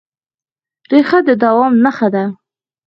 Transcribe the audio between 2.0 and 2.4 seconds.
ده.